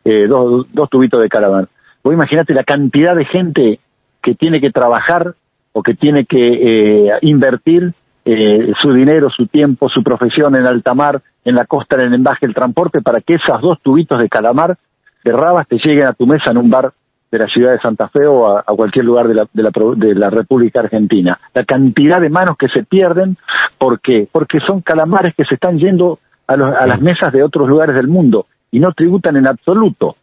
eh, 0.04 0.26
dos, 0.26 0.66
dos 0.72 0.90
tubitos 0.90 1.20
de 1.20 1.28
calamar. 1.28 1.68
Vos 2.02 2.12
imaginate 2.12 2.52
la 2.52 2.64
cantidad 2.64 3.16
de 3.16 3.24
gente 3.24 3.80
que 4.22 4.34
tiene 4.34 4.60
que 4.60 4.70
trabajar 4.70 5.34
o 5.72 5.82
que 5.82 5.94
tiene 5.94 6.26
que 6.26 7.08
eh, 7.08 7.12
invertir 7.22 7.94
eh, 8.24 8.72
su 8.80 8.92
dinero, 8.92 9.30
su 9.30 9.46
tiempo, 9.46 9.88
su 9.88 10.02
profesión 10.02 10.56
en 10.56 10.66
alta 10.66 10.94
mar, 10.94 11.20
en 11.44 11.54
la 11.54 11.66
costa, 11.66 11.96
en 11.96 12.02
el 12.02 12.14
embaje, 12.14 12.46
el 12.46 12.54
transporte, 12.54 13.02
para 13.02 13.20
que 13.20 13.34
esos 13.34 13.60
dos 13.60 13.80
tubitos 13.82 14.20
de 14.20 14.28
calamar 14.28 14.76
de 15.24 15.32
rabas 15.32 15.66
te 15.68 15.76
lleguen 15.76 16.06
a 16.06 16.12
tu 16.12 16.26
mesa 16.26 16.50
en 16.50 16.58
un 16.58 16.70
bar 16.70 16.92
de 17.30 17.38
la 17.38 17.46
ciudad 17.48 17.72
de 17.72 17.80
Santa 17.80 18.08
Fe 18.08 18.26
o 18.26 18.46
a, 18.46 18.62
cualquier 18.62 19.04
lugar 19.04 19.26
de 19.26 19.34
la, 19.34 19.46
de, 19.52 19.62
la, 19.62 19.70
de 19.96 20.14
la 20.14 20.30
República 20.30 20.80
Argentina. 20.80 21.38
La 21.52 21.64
cantidad 21.64 22.20
de 22.20 22.28
manos 22.28 22.56
que 22.56 22.68
se 22.68 22.84
pierden, 22.84 23.36
¿por 23.78 24.00
qué? 24.00 24.28
Porque 24.30 24.60
son 24.60 24.82
calamares 24.82 25.34
que 25.34 25.44
se 25.44 25.54
están 25.54 25.78
yendo 25.78 26.20
a, 26.46 26.52
a 26.54 26.86
las 26.86 27.00
mesas 27.00 27.32
de 27.32 27.42
otros 27.42 27.68
lugares 27.68 27.96
del 27.96 28.08
mundo 28.08 28.46
y 28.70 28.78
no 28.78 28.92
tributan 28.92 29.36
en 29.36 29.46
absoluto. 29.46 30.16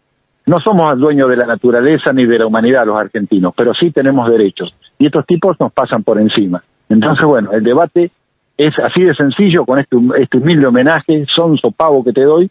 No 0.45 0.59
somos 0.59 0.97
dueños 0.97 1.27
de 1.29 1.37
la 1.37 1.45
naturaleza 1.45 2.13
ni 2.13 2.25
de 2.25 2.39
la 2.39 2.47
humanidad 2.47 2.85
los 2.85 2.97
argentinos, 2.97 3.53
pero 3.55 3.73
sí 3.73 3.91
tenemos 3.91 4.29
derechos. 4.29 4.73
Y 4.97 5.07
estos 5.07 5.25
tipos 5.25 5.59
nos 5.59 5.71
pasan 5.71 6.03
por 6.03 6.19
encima. 6.19 6.63
Entonces, 6.91 7.25
bueno, 7.25 7.51
el 7.51 7.63
debate 7.63 8.11
es 8.57 8.77
así 8.79 9.01
de 9.01 9.15
sencillo 9.15 9.65
con 9.65 9.79
este, 9.79 9.97
este 10.17 10.37
humilde 10.37 10.67
homenaje, 10.67 11.25
son 11.33 11.57
pavo 11.75 12.03
que 12.03 12.13
te 12.13 12.23
doy, 12.23 12.49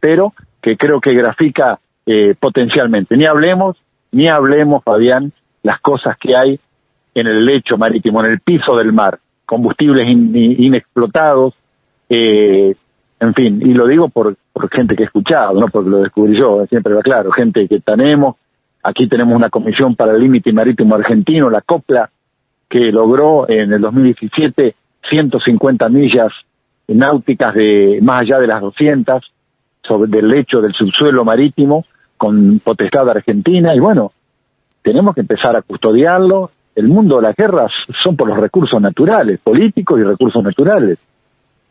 pero 0.00 0.32
que 0.60 0.76
creo 0.76 1.00
que 1.00 1.12
grafica 1.14 1.78
eh, 2.06 2.34
potencialmente. 2.38 3.16
Ni 3.16 3.26
hablemos, 3.26 3.76
ni 4.10 4.28
hablemos, 4.28 4.82
Fabián, 4.82 5.32
las 5.62 5.80
cosas 5.80 6.16
que 6.18 6.36
hay 6.36 6.58
en 7.14 7.26
el 7.26 7.44
lecho 7.44 7.76
marítimo, 7.76 8.24
en 8.24 8.32
el 8.32 8.40
piso 8.40 8.76
del 8.76 8.92
mar, 8.92 9.18
combustibles 9.44 10.08
inexplotados, 10.08 11.54
eh, 12.08 12.74
en 13.20 13.34
fin, 13.34 13.62
y 13.62 13.74
lo 13.74 13.86
digo 13.86 14.08
por, 14.08 14.34
por 14.52 14.68
gente 14.70 14.96
que 14.96 15.04
he 15.04 15.06
escuchado, 15.06 15.60
no 15.60 15.66
porque 15.68 15.90
lo 15.90 15.98
descubrí 15.98 16.36
yo, 16.36 16.66
siempre 16.66 16.94
va 16.94 17.02
claro, 17.02 17.30
gente 17.30 17.68
que 17.68 17.80
tenemos, 17.80 18.36
aquí 18.82 19.06
tenemos 19.06 19.36
una 19.36 19.50
comisión 19.50 19.94
para 19.94 20.12
el 20.12 20.20
límite 20.20 20.52
marítimo 20.52 20.94
argentino, 20.94 21.50
la 21.50 21.60
COPLA, 21.60 22.10
que 22.72 22.90
logró 22.90 23.46
en 23.50 23.70
el 23.70 23.82
2017 23.82 24.74
150 25.10 25.88
millas 25.90 26.32
náuticas 26.88 27.52
de 27.52 27.98
más 28.00 28.22
allá 28.22 28.38
de 28.38 28.46
las 28.46 28.62
200 28.62 29.22
sobre 29.82 30.10
del 30.10 30.28
lecho 30.28 30.62
del 30.62 30.72
subsuelo 30.72 31.22
marítimo 31.22 31.84
con 32.16 32.60
potestad 32.60 33.10
argentina 33.10 33.74
y 33.74 33.78
bueno, 33.78 34.12
tenemos 34.80 35.14
que 35.14 35.20
empezar 35.20 35.54
a 35.54 35.60
custodiarlo. 35.60 36.50
El 36.74 36.88
mundo 36.88 37.16
de 37.16 37.22
las 37.22 37.36
guerras 37.36 37.70
son 38.02 38.16
por 38.16 38.26
los 38.26 38.38
recursos 38.38 38.80
naturales, 38.80 39.38
políticos 39.40 40.00
y 40.00 40.04
recursos 40.04 40.42
naturales 40.42 40.98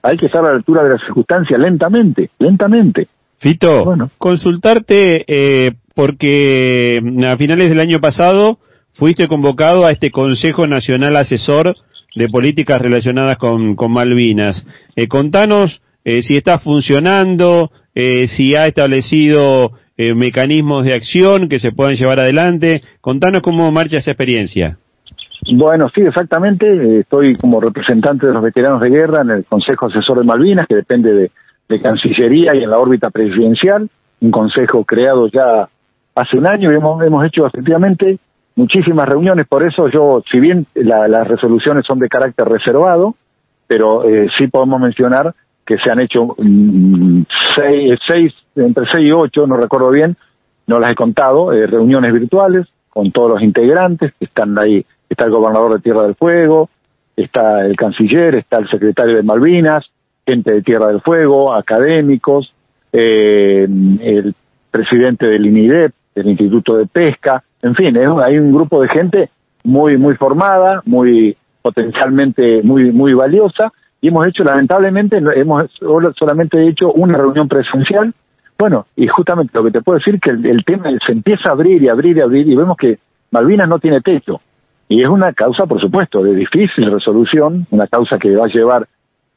hay 0.04 0.18
que 0.18 0.26
estar 0.28 0.44
a 0.44 0.50
la 0.50 0.56
altura 0.56 0.84
de 0.84 0.90
las 0.92 1.02
circunstancias 1.02 1.60
lentamente, 1.60 2.30
lentamente. 2.40 3.08
Fito, 3.38 3.86
bueno. 3.86 4.10
consultarte 4.18 5.26
eh, 5.28 5.74
porque 5.96 7.02
mm, 7.04 7.24
a 7.24 7.38
finales 7.38 7.70
del 7.70 7.80
año 7.80 8.00
pasado 8.00 8.58
fuiste 8.94 9.28
convocado 9.28 9.86
a 9.86 9.92
este 9.92 10.12
Consejo 10.12 10.68
Nacional 10.68 11.16
Asesor 11.16 11.76
de 12.16 12.28
Políticas 12.28 12.82
Relacionadas 12.82 13.38
con, 13.38 13.76
Malvinas. 13.90 14.66
Eh, 14.96 15.08
contanos 15.08 15.82
eh, 16.04 16.24
si 16.24 16.36
está 16.36 16.60
funcionando, 16.60 17.72
eh, 17.94 18.28
si 18.28 18.56
ha 18.56 18.68
establecido 18.68 19.72
eh, 19.98 20.16
mecanismos 20.16 20.84
de 20.84 20.94
acción 20.94 21.48
que 21.48 21.60
se 21.60 21.72
puedan 21.72 21.96
llevar 21.96 22.20
adelante. 22.20 22.82
Contanos 23.02 23.44
cómo 23.44 23.72
marcha 23.72 23.98
esa 23.98 24.12
experiencia. 24.12 24.78
Bueno, 25.54 25.90
sí, 25.94 26.02
exactamente. 26.02 27.00
Estoy 27.00 27.36
como 27.36 27.62
representante 27.62 28.28
de 28.28 28.34
los 28.34 28.42
veteranos 28.42 28.82
de 28.82 28.90
guerra 28.90 29.22
en 29.22 29.32
el 29.32 29.46
Consejo 29.46 29.88
Asesor 29.88 30.20
de 30.20 30.26
Malvinas, 30.26 30.68
que 30.68 30.76
depende 30.76 31.14
de, 31.14 31.32
Cancillería 31.82 32.54
y 32.54 32.64
en 32.64 32.70
la 32.70 32.80
órbita 32.80 33.10
presidencial, 33.12 33.88
un 34.20 34.30
consejo 34.30 34.84
creado 34.84 35.30
ya 35.30 35.70
hace 36.16 36.38
un 36.38 36.46
año 36.46 36.70
y 36.70 36.76
hemos 36.76 37.26
hecho 37.26 37.48
efectivamente 37.48 38.18
muchísimas 38.56 39.08
reuniones. 39.08 39.48
Por 39.48 39.66
eso 39.66 39.88
yo, 39.90 40.24
si 40.32 40.40
bien 40.40 40.68
las 40.76 41.28
resoluciones 41.28 41.86
son 41.86 42.00
de 42.00 42.10
carácter 42.10 42.48
reservado, 42.48 43.16
pero 43.68 44.04
eh, 44.04 44.28
sí 44.38 44.48
podemos 44.48 44.80
mencionar 44.82 45.34
que 45.66 45.78
se 45.78 45.92
han 45.92 46.02
hecho 46.02 46.36
mm, 46.38 47.22
seis, 47.56 48.00
seis, 48.06 48.34
entre 48.56 48.86
seis 48.92 49.08
y 49.08 49.12
ocho, 49.12 49.48
no 49.48 49.56
recuerdo 49.56 49.90
bien, 49.92 50.18
no 50.68 50.80
las 50.80 50.92
he 50.92 50.96
contado, 50.96 51.54
eh, 51.54 51.68
reuniones 51.68 52.12
virtuales 52.12 52.68
con 52.90 53.12
todos 53.12 53.32
los 53.32 53.42
integrantes 53.42 54.12
están 54.20 54.60
ahí 54.60 54.86
está 55.12 55.26
el 55.26 55.32
gobernador 55.32 55.74
de 55.74 55.80
Tierra 55.82 56.04
del 56.04 56.16
Fuego, 56.16 56.70
está 57.18 57.66
el 57.66 57.76
canciller, 57.76 58.36
está 58.36 58.60
el 58.60 58.70
secretario 58.70 59.18
de 59.18 59.24
Malvinas, 59.24 59.86
gente 60.26 60.54
de 60.54 60.62
Tierra 60.62 60.88
del 60.88 61.02
Fuego, 61.02 61.54
académicos, 61.54 62.54
eh, 62.94 63.68
el 64.02 64.34
presidente 64.72 65.28
del 65.28 65.46
INIDEP, 65.46 65.92
del 66.16 66.30
Instituto 66.30 66.78
de 66.78 66.86
Pesca, 66.86 67.44
en 67.62 67.76
fin, 67.76 67.96
hay 67.98 68.38
un 68.38 68.54
grupo 68.54 68.82
de 68.82 68.90
gente 68.90 69.30
muy 69.64 69.98
muy 69.98 70.16
formada, 70.16 70.82
muy 70.86 71.38
potencialmente 71.62 72.62
muy 72.64 72.92
muy 72.92 73.14
valiosa 73.14 73.72
y 74.02 74.08
hemos 74.08 74.28
hecho 74.28 74.44
lamentablemente 74.44 75.18
hemos 75.36 75.70
solamente 76.18 76.68
hecho 76.68 76.92
una 76.92 77.18
reunión 77.18 77.48
presencial. 77.48 78.14
Bueno, 78.58 78.86
y 78.96 79.08
justamente 79.08 79.52
lo 79.54 79.64
que 79.64 79.72
te 79.72 79.82
puedo 79.82 79.98
decir 79.98 80.20
que 80.20 80.32
el, 80.32 80.46
el 80.46 80.64
tema 80.64 80.90
se 81.06 81.12
empieza 81.12 81.50
a 81.50 81.54
abrir 81.54 81.82
y 81.82 81.90
abrir 81.90 82.18
y 82.18 82.22
abrir 82.22 82.48
y 82.48 82.56
vemos 82.56 82.78
que 82.78 83.00
Malvinas 83.32 83.68
no 83.68 83.80
tiene 83.80 84.02
techo. 84.02 84.42
Y 84.88 85.02
es 85.02 85.08
una 85.08 85.32
causa, 85.34 85.66
por 85.66 85.80
supuesto, 85.80 86.22
de 86.22 86.36
difícil 86.36 86.92
resolución, 86.92 87.66
una 87.72 87.88
causa 87.88 88.18
que 88.18 88.36
va 88.36 88.46
a 88.46 88.50
llevar 88.50 88.88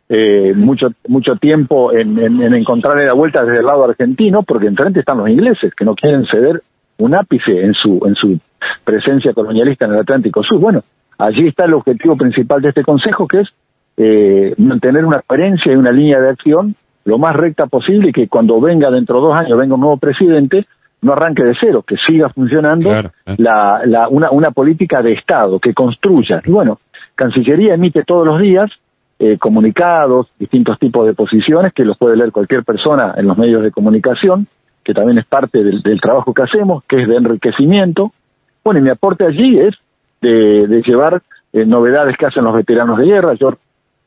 eh, 0.08 0.52
mucho 0.54 0.88
mucho 1.06 1.36
tiempo 1.36 1.92
en, 1.92 2.18
en, 2.18 2.54
encontrarle 2.54 3.06
la 3.06 3.14
vuelta 3.14 3.44
desde 3.44 3.60
el 3.60 3.66
lado 3.66 3.84
argentino, 3.84 4.42
porque 4.42 4.66
enfrente 4.66 5.00
están 5.00 5.18
los 5.18 5.28
ingleses, 5.28 5.72
que 5.74 5.84
no 5.84 5.94
quieren 5.94 6.26
ceder 6.26 6.62
un 6.98 7.14
ápice 7.14 7.64
en 7.64 7.74
su, 7.74 8.00
en 8.06 8.14
su 8.14 8.38
presencia 8.84 9.32
colonialista 9.32 9.86
en 9.86 9.92
el 9.92 10.00
Atlántico 10.00 10.42
Sur. 10.42 10.60
Bueno, 10.60 10.82
allí 11.18 11.48
está 11.48 11.64
el 11.64 11.74
objetivo 11.74 12.16
principal 12.16 12.62
de 12.62 12.68
este 12.68 12.82
Consejo, 12.82 13.26
que 13.26 13.40
es 13.40 13.48
eh, 13.96 14.54
mantener 14.58 15.04
una 15.04 15.22
coherencia 15.26 15.72
y 15.72 15.76
una 15.76 15.92
línea 15.92 16.20
de 16.20 16.30
acción 16.30 16.74
lo 17.04 17.18
más 17.18 17.36
recta 17.36 17.66
posible 17.66 18.08
y 18.08 18.12
que 18.12 18.28
cuando 18.28 18.60
venga 18.60 18.90
dentro 18.90 19.16
de 19.20 19.26
dos 19.28 19.38
años, 19.38 19.58
venga 19.58 19.74
un 19.74 19.80
nuevo 19.80 19.98
presidente, 19.98 20.66
no 21.02 21.12
arranque 21.12 21.44
de 21.44 21.54
cero, 21.60 21.84
que 21.86 21.96
siga 22.06 22.30
funcionando 22.30 22.90
La, 23.36 23.82
la, 23.84 24.08
una, 24.08 24.30
una 24.30 24.50
política 24.52 25.02
de 25.02 25.12
Estado, 25.12 25.60
que 25.60 25.74
construya. 25.74 26.40
Y 26.44 26.50
bueno, 26.50 26.78
Cancillería 27.14 27.74
emite 27.74 28.04
todos 28.04 28.26
los 28.26 28.40
días 28.40 28.70
eh, 29.18 29.36
comunicados, 29.38 30.28
distintos 30.38 30.78
tipos 30.78 31.06
de 31.06 31.12
posiciones, 31.12 31.74
que 31.74 31.84
los 31.84 31.98
puede 31.98 32.16
leer 32.16 32.32
cualquier 32.32 32.64
persona 32.64 33.14
en 33.16 33.26
los 33.26 33.36
medios 33.36 33.62
de 33.62 33.70
comunicación, 33.70 34.46
que 34.84 34.94
también 34.94 35.18
es 35.18 35.26
parte 35.26 35.64
del, 35.64 35.82
trabajo 36.00 36.34
que 36.34 36.42
hacemos, 36.42 36.84
que 36.84 37.02
es 37.02 37.08
de 37.08 37.16
enriquecimiento. 37.16 38.12
Bueno, 38.62 38.80
y 38.80 38.82
mi 38.82 38.90
aporte 38.90 39.24
allí 39.24 39.58
es 39.58 39.74
de, 40.20 40.82
llevar 40.86 41.22
eh, 41.52 41.64
novedades 41.64 42.16
que 42.16 42.26
hacen 42.26 42.44
los 42.44 42.54
veteranos 42.54 42.98
de 42.98 43.06
guerra, 43.06 43.34
yo 43.34 43.56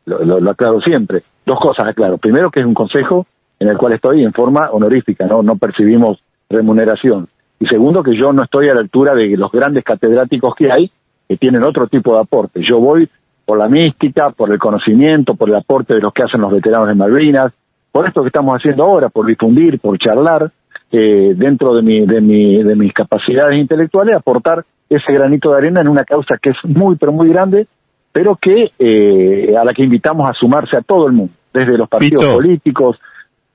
lo, 0.06 0.50
aclaro 0.50 0.80
siempre. 0.82 1.24
Dos 1.46 1.60
cosas 1.60 1.88
aclaro. 1.88 2.18
Primero, 2.18 2.52
que 2.52 2.60
es 2.60 2.66
un 2.66 2.74
consejo 2.74 3.26
en 3.60 3.70
el 3.70 3.78
cual 3.78 3.94
estoy 3.94 4.24
en 4.24 4.34
forma 4.34 4.70
honorífica, 4.70 5.26
no, 5.26 5.42
no 5.42 5.58
percibimos 5.58 6.20
remuneración. 6.50 7.28
Y 7.60 7.66
segundo, 7.66 8.04
que 8.04 8.16
yo 8.16 8.32
no 8.32 8.44
estoy 8.44 8.70
a 8.70 8.74
la 8.74 8.82
altura 8.82 9.16
de 9.16 9.36
los 9.36 9.52
grandes 9.52 9.84
catedráticos 9.84 10.54
que 10.56 10.72
hay, 10.72 10.92
que 11.28 11.38
tienen 11.38 11.64
otro 11.64 11.88
tipo 11.88 12.14
de 12.14 12.22
aporte. 12.22 12.62
Yo 12.62 12.80
voy 12.80 13.10
por 13.46 13.58
la 13.58 13.68
mística, 13.68 14.30
por 14.30 14.52
el 14.52 14.60
conocimiento, 14.60 15.36
por 15.36 15.50
el 15.50 15.56
aporte 15.56 15.96
de 15.96 16.02
los 16.02 16.14
que 16.14 16.24
hacen 16.24 16.42
los 16.42 16.52
veteranos 16.52 16.88
de 16.88 16.96
Malvinas, 16.96 17.52
por 17.92 18.08
esto 18.08 18.22
que 18.22 18.28
estamos 18.28 18.56
haciendo 18.56 18.84
ahora, 18.84 19.10
por 19.10 19.26
difundir, 19.26 19.80
por 19.80 19.98
charlar, 19.98 20.52
eh, 20.92 21.34
dentro 21.36 21.76
de, 21.76 21.82
mi, 21.82 22.06
de, 22.06 22.22
mi, 22.22 22.64
de 22.64 22.76
mis 22.76 22.94
capacidades 22.94 23.60
intelectuales, 23.60 24.16
aportar 24.16 24.64
ese 24.90 25.12
granito 25.12 25.52
de 25.52 25.58
arena 25.58 25.82
en 25.82 25.90
una 25.90 26.04
causa 26.04 26.38
que 26.42 26.52
es 26.52 26.58
muy, 26.64 26.96
pero 26.96 27.12
muy 27.12 27.30
grande, 27.30 27.68
pero 28.12 28.38
que 28.42 28.72
eh, 28.80 29.56
a 29.58 29.66
la 29.66 29.74
que 29.74 29.84
invitamos 29.84 30.30
a 30.30 30.34
sumarse 30.34 30.78
a 30.78 30.82
todo 30.82 31.08
el 31.08 31.14
mundo, 31.14 31.34
desde 31.54 31.78
los 31.78 31.90
partidos 31.90 32.24
políticos, 32.26 32.98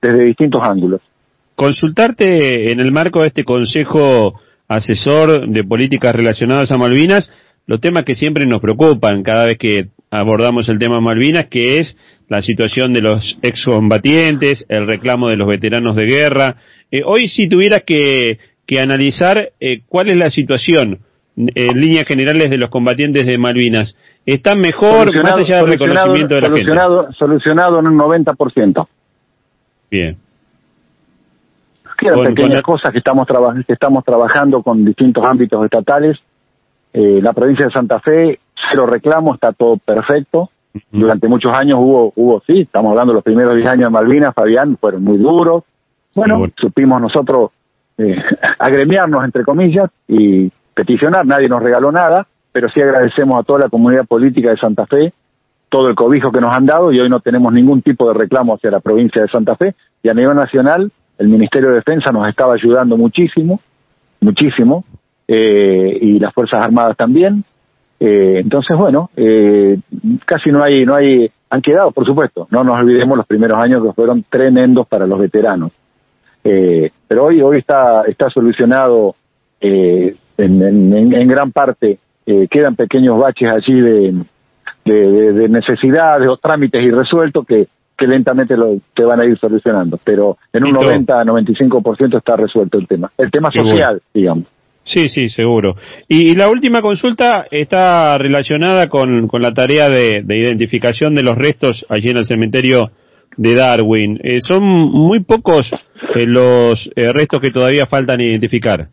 desde 0.01 0.25
distintos 0.25 0.61
ángulos. 0.63 1.01
Consultarte 1.55 2.71
en 2.71 2.79
el 2.79 2.91
marco 2.91 3.21
de 3.21 3.27
este 3.27 3.43
Consejo 3.43 4.39
Asesor 4.67 5.47
de 5.49 5.63
Políticas 5.63 6.15
Relacionadas 6.15 6.71
a 6.71 6.77
Malvinas, 6.77 7.31
los 7.65 7.79
temas 7.79 8.03
que 8.05 8.15
siempre 8.15 8.45
nos 8.45 8.61
preocupan 8.61 9.23
cada 9.23 9.45
vez 9.45 9.57
que 9.57 9.87
abordamos 10.11 10.69
el 10.69 10.79
tema 10.79 10.99
Malvinas, 10.99 11.45
que 11.45 11.79
es 11.79 11.97
la 12.29 12.41
situación 12.41 12.93
de 12.93 13.01
los 13.01 13.39
excombatientes, 13.41 14.65
el 14.69 14.87
reclamo 14.87 15.29
de 15.29 15.37
los 15.37 15.47
veteranos 15.47 15.95
de 15.95 16.05
guerra. 16.05 16.55
Eh, 16.91 17.01
hoy 17.05 17.27
si 17.27 17.47
tuvieras 17.47 17.83
que, 17.83 18.39
que 18.67 18.79
analizar 18.79 19.49
eh, 19.59 19.81
cuál 19.87 20.09
es 20.09 20.17
la 20.17 20.29
situación 20.29 20.99
en 21.35 21.79
líneas 21.79 22.05
generales 22.05 22.51
de 22.51 22.57
los 22.57 22.69
combatientes 22.69 23.25
de 23.25 23.37
Malvinas, 23.39 23.97
¿están 24.25 24.59
mejor 24.59 25.11
más 25.23 25.37
allá 25.37 25.57
del 25.57 25.67
reconocimiento 25.67 26.35
de 26.35 26.41
la 26.41 26.47
solucionado, 26.47 27.01
gente? 27.03 27.17
Solucionado 27.17 27.79
en 27.79 27.87
un 27.87 27.97
90%. 27.97 28.87
Bien 29.89 30.17
quedan 32.03 32.33
pequeñas 32.35 32.61
cosas 32.61 32.91
que 32.91 32.99
estamos, 32.99 33.27
que 33.65 33.73
estamos 33.73 34.03
trabajando 34.03 34.61
con 34.61 34.83
distintos 34.85 35.23
ámbitos 35.25 35.63
estatales. 35.63 36.17
Eh, 36.93 37.19
la 37.21 37.33
provincia 37.33 37.65
de 37.65 37.71
Santa 37.71 37.99
Fe, 37.99 38.39
cero 38.69 38.85
reclamo, 38.85 39.33
está 39.33 39.51
todo 39.51 39.77
perfecto. 39.77 40.49
Durante 40.91 41.27
muchos 41.27 41.51
años 41.51 41.77
hubo, 41.79 42.13
hubo, 42.15 42.41
sí, 42.47 42.61
estamos 42.61 42.91
hablando 42.91 43.13
de 43.13 43.17
los 43.17 43.23
primeros 43.23 43.55
10 43.55 43.67
años 43.67 43.85
de 43.85 43.89
Malvinas, 43.91 44.33
Fabián, 44.33 44.77
fueron 44.77 45.03
muy 45.03 45.17
duros. 45.17 45.63
Bueno, 46.15 46.47
supimos 46.57 46.99
nosotros 46.99 47.51
eh, 47.97 48.15
agremiarnos, 48.59 49.23
entre 49.23 49.43
comillas, 49.43 49.89
y 50.07 50.51
peticionar, 50.73 51.25
nadie 51.25 51.47
nos 51.47 51.61
regaló 51.61 51.91
nada, 51.91 52.25
pero 52.51 52.69
sí 52.69 52.81
agradecemos 52.81 53.39
a 53.39 53.43
toda 53.43 53.59
la 53.59 53.69
comunidad 53.69 54.05
política 54.05 54.49
de 54.49 54.57
Santa 54.57 54.85
Fe 54.87 55.13
todo 55.73 55.87
el 55.87 55.95
cobijo 55.95 56.31
que 56.31 56.39
nos 56.39 56.53
han 56.53 56.67
dado 56.67 56.91
y 56.91 56.99
hoy 56.99 57.09
no 57.09 57.19
tenemos 57.19 57.51
ningún 57.51 57.81
tipo 57.81 58.07
de 58.07 58.13
reclamo 58.13 58.53
hacia 58.53 58.69
la 58.69 58.79
provincia 58.79 59.23
de 59.23 59.27
Santa 59.27 59.55
Fe 59.55 59.73
y 60.03 60.09
a 60.09 60.13
nivel 60.13 60.35
nacional 60.35 60.91
el 61.17 61.29
Ministerio 61.29 61.69
de 61.69 61.75
Defensa 61.77 62.11
nos 62.11 62.29
estaba 62.29 62.53
ayudando 62.53 62.95
muchísimo, 62.95 63.59
muchísimo, 64.21 64.85
eh, 65.27 65.97
y 66.01 66.19
las 66.19 66.33
Fuerzas 66.33 66.61
Armadas 66.61 66.97
también. 66.97 67.43
Eh, 67.99 68.39
entonces, 68.39 68.77
bueno, 68.77 69.09
eh, 69.15 69.79
casi 70.25 70.51
no 70.51 70.63
hay, 70.63 70.85
no 70.85 70.95
hay, 70.95 71.31
han 71.49 71.61
quedado, 71.61 71.91
por 71.91 72.05
supuesto, 72.05 72.47
no 72.51 72.63
nos 72.63 72.75
olvidemos 72.75 73.17
los 73.17 73.25
primeros 73.25 73.57
años 73.57 73.83
que 73.83 73.93
fueron 73.93 74.25
tremendos 74.29 74.87
para 74.87 75.07
los 75.07 75.19
veteranos. 75.19 75.71
Eh, 76.43 76.91
pero 77.07 77.25
hoy, 77.25 77.41
hoy 77.41 77.59
está, 77.59 78.03
está 78.03 78.29
solucionado 78.29 79.15
eh, 79.61 80.15
en, 80.37 80.61
en, 80.61 81.13
en, 81.13 81.27
gran 81.27 81.51
parte, 81.53 81.99
quedan 82.49 82.75
pequeños 82.75 83.17
baches 83.17 83.49
allí 83.49 83.79
de, 83.79 84.25
de, 84.83 85.33
de, 85.33 85.49
necesidades 85.49 86.29
o 86.29 86.37
trámites 86.37 86.81
irresueltos 86.81 87.45
que, 87.45 87.67
que 87.97 88.07
lentamente 88.07 88.57
lo, 88.57 88.77
te 88.93 89.03
van 89.03 89.21
a 89.21 89.25
ir 89.25 89.37
solucionando. 89.39 89.97
Pero 90.03 90.37
en 90.51 90.65
un 90.65 90.73
90-95% 90.73 92.17
está 92.17 92.35
resuelto 92.35 92.77
el 92.77 92.87
tema. 92.87 93.11
El 93.17 93.31
tema 93.31 93.51
social, 93.51 94.01
digamos. 94.13 94.45
Sí, 94.83 95.07
sí, 95.07 95.29
seguro. 95.29 95.75
Y, 96.09 96.35
la 96.35 96.49
última 96.49 96.81
consulta 96.81 97.45
está 97.49 98.17
relacionada 98.17 98.89
con, 98.89 99.27
con 99.27 99.41
la 99.41 99.53
tarea 99.53 99.89
de, 99.89 100.23
de, 100.23 100.37
identificación 100.37 101.13
de 101.13 101.23
los 101.23 101.37
restos 101.37 101.85
allí 101.89 102.09
en 102.09 102.17
el 102.17 102.25
cementerio 102.25 102.91
de 103.37 103.55
Darwin. 103.55 104.19
Eh, 104.21 104.41
son 104.41 104.63
muy 104.63 105.21
pocos 105.21 105.71
eh, 106.15 106.25
los 106.27 106.91
eh, 106.95 107.13
restos 107.13 107.39
que 107.39 107.51
todavía 107.51 107.85
faltan 107.85 108.19
identificar. 108.19 108.89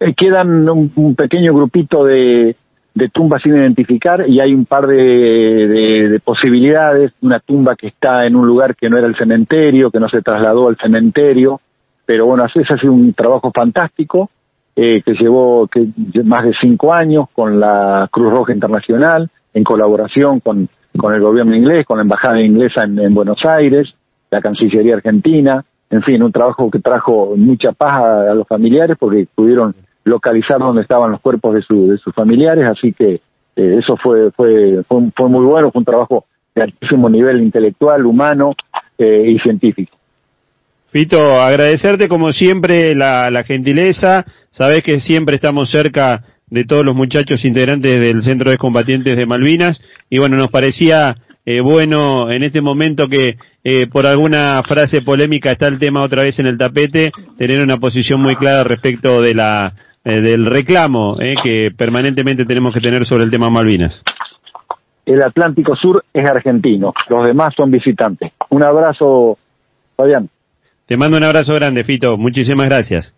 Eh, 0.00 0.14
quedan 0.16 0.68
un, 0.68 0.92
un, 0.96 1.14
pequeño 1.14 1.54
grupito 1.54 2.04
de, 2.04 2.56
de 2.92 3.08
tumbas 3.10 3.42
sin 3.42 3.54
identificar 3.54 4.28
y 4.28 4.40
hay 4.40 4.52
un 4.52 4.66
par 4.66 4.88
de, 4.88 4.96
de, 4.96 6.20
posibilidades. 6.20 7.12
Una 7.22 7.38
tumba 7.38 7.76
que 7.76 7.88
está 7.88 8.26
en 8.26 8.34
un 8.34 8.46
lugar 8.46 8.74
que 8.74 8.90
no 8.90 8.98
era 8.98 9.06
el 9.06 9.16
cementerio, 9.16 9.90
que 9.90 10.00
no 10.00 10.08
se 10.08 10.20
trasladó 10.20 10.68
al 10.68 10.76
cementerio. 10.78 11.60
Pero 12.04 12.26
bueno, 12.26 12.44
ese 12.44 12.60
ha 12.74 12.76
sido 12.76 12.92
un 12.92 13.14
trabajo 13.14 13.52
fantástico 13.54 14.30
eh, 14.76 15.02
que 15.04 15.12
llevó 15.14 15.68
más 16.24 16.44
de 16.44 16.54
cinco 16.60 16.92
años 16.92 17.26
con 17.32 17.60
la 17.60 18.08
Cruz 18.10 18.32
Roja 18.32 18.52
Internacional, 18.52 19.28
en 19.52 19.64
colaboración 19.64 20.40
con, 20.40 20.68
con 20.96 21.14
el 21.14 21.20
gobierno 21.20 21.54
inglés, 21.54 21.86
con 21.86 21.98
la 21.98 22.02
embajada 22.02 22.40
inglesa 22.40 22.84
en, 22.84 22.98
en 22.98 23.14
Buenos 23.14 23.44
Aires, 23.44 23.88
la 24.30 24.40
Cancillería 24.40 24.94
Argentina, 24.94 25.64
en 25.90 26.02
fin, 26.02 26.22
un 26.22 26.30
trabajo 26.30 26.70
que 26.70 26.78
trajo 26.78 27.34
mucha 27.36 27.72
paz 27.72 27.94
a, 27.94 28.30
a 28.30 28.34
los 28.34 28.46
familiares 28.46 28.96
porque 28.98 29.26
pudieron 29.34 29.74
localizar 30.04 30.58
dónde 30.58 30.82
estaban 30.82 31.10
los 31.10 31.20
cuerpos 31.20 31.54
de, 31.54 31.62
su, 31.62 31.88
de 31.88 31.98
sus 31.98 32.14
familiares, 32.14 32.64
así 32.66 32.92
que 32.92 33.20
eh, 33.56 33.76
eso 33.78 33.96
fue, 33.96 34.30
fue, 34.32 34.82
fue, 34.88 35.10
fue, 35.14 35.28
muy 35.28 35.44
bueno, 35.44 35.70
fue 35.70 35.80
un 35.80 35.84
trabajo 35.84 36.24
de 36.54 36.62
altísimo 36.62 37.08
nivel 37.08 37.42
intelectual, 37.42 38.06
humano 38.06 38.54
eh, 38.98 39.24
y 39.26 39.38
científico. 39.40 39.96
Fito, 40.92 41.40
agradecerte 41.40 42.08
como 42.08 42.32
siempre 42.32 42.94
la, 42.94 43.30
la 43.30 43.44
gentileza, 43.44 44.24
sabés 44.50 44.82
que 44.82 45.00
siempre 45.00 45.36
estamos 45.36 45.70
cerca 45.70 46.24
de 46.48 46.64
todos 46.64 46.84
los 46.84 46.96
muchachos 46.96 47.44
integrantes 47.44 48.00
del 48.00 48.22
Centro 48.22 48.50
de 48.50 48.58
Combatientes 48.58 49.16
de 49.16 49.26
Malvinas 49.26 49.80
y 50.08 50.18
bueno, 50.18 50.36
nos 50.36 50.50
parecía 50.50 51.16
eh, 51.46 51.60
bueno 51.60 52.30
en 52.30 52.42
este 52.42 52.60
momento 52.60 53.06
que 53.08 53.36
eh, 53.62 53.86
por 53.86 54.06
alguna 54.06 54.62
frase 54.64 55.02
polémica 55.02 55.52
está 55.52 55.68
el 55.68 55.78
tema 55.78 56.02
otra 56.02 56.22
vez 56.22 56.38
en 56.40 56.46
el 56.46 56.58
tapete, 56.58 57.12
tener 57.38 57.62
una 57.62 57.76
posición 57.76 58.20
muy 58.20 58.34
clara 58.34 58.64
respecto 58.64 59.22
de 59.22 59.34
la 59.34 59.74
eh, 60.02 60.20
del 60.22 60.46
reclamo 60.46 61.20
eh, 61.20 61.34
que 61.42 61.70
permanentemente 61.76 62.46
tenemos 62.46 62.72
que 62.72 62.80
tener 62.80 63.04
sobre 63.04 63.24
el 63.24 63.30
tema 63.30 63.50
Malvinas. 63.50 64.02
El 65.04 65.22
Atlántico 65.22 65.76
Sur 65.76 66.04
es 66.12 66.28
argentino, 66.28 66.94
los 67.08 67.26
demás 67.26 67.52
son 67.54 67.70
visitantes. 67.70 68.32
Un 68.48 68.62
abrazo, 68.62 69.36
Fabián. 69.96 70.28
Te 70.90 70.96
mando 70.96 71.16
un 71.18 71.22
abrazo 71.22 71.54
grande, 71.54 71.84
Fito. 71.84 72.16
Muchísimas 72.16 72.66
gracias. 72.66 73.14